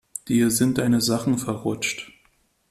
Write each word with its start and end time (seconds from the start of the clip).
Dir 0.27 0.49
sind 0.49 0.79
deine 0.79 0.99
Sachen 0.99 1.37
verrutscht. 1.37 2.11